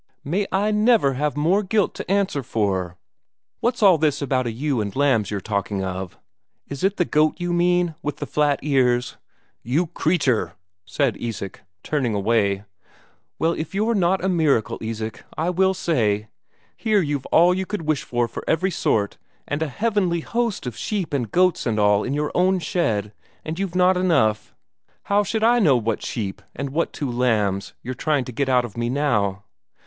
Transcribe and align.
May 0.23 0.47
I 0.51 0.71
never 0.71 1.13
have 1.13 1.37
more 1.37 1.61
guilt 1.61 1.93
to 1.93 2.09
answer 2.11 2.41
for! 2.41 2.97
What's 3.59 3.83
all 3.83 3.99
this 3.99 4.19
about 4.19 4.47
a 4.47 4.51
ewe 4.51 4.81
and 4.81 4.95
lambs 4.95 5.29
you're 5.29 5.39
talking 5.39 5.83
of? 5.83 6.17
Is 6.67 6.83
it 6.83 6.97
the 6.97 7.05
goat 7.05 7.35
you 7.37 7.53
mean, 7.53 7.93
with 8.01 8.15
the 8.17 8.25
flat 8.25 8.57
ears?" 8.63 9.17
"You 9.61 9.85
creature!" 9.85 10.53
said 10.85 11.17
Isak, 11.19 11.61
turning 11.83 12.15
away. 12.15 12.63
"Well, 13.37 13.51
if 13.53 13.75
you're 13.75 13.93
not 13.93 14.23
a 14.25 14.27
miracle, 14.27 14.79
Isak, 14.81 15.23
I 15.37 15.51
will 15.51 15.75
say.... 15.75 16.29
Here 16.75 17.01
you've 17.03 17.27
all 17.27 17.53
you 17.53 17.67
could 17.67 17.83
wish 17.83 18.01
for 18.01 18.27
every 18.47 18.71
sort, 18.71 19.19
and 19.47 19.61
a 19.61 19.67
heavenly 19.69 20.21
host 20.21 20.65
of 20.65 20.75
sheep 20.75 21.13
and 21.13 21.31
goats 21.31 21.67
and 21.67 21.79
all 21.79 22.03
in 22.03 22.15
your 22.15 22.31
own 22.33 22.57
shed, 22.57 23.13
and 23.45 23.59
you've 23.59 23.75
not 23.75 23.97
enough. 23.97 24.55
How 25.03 25.21
should 25.23 25.43
I 25.43 25.59
know 25.59 25.77
what 25.77 26.01
sheep, 26.01 26.41
and 26.55 26.71
what 26.71 26.91
two 26.91 27.11
lambs, 27.11 27.73
you're 27.83 27.93
trying 27.93 28.25
to 28.25 28.31
get 28.31 28.49
out 28.49 28.65
of 28.65 28.75
me 28.75 28.89
now? 28.89 29.43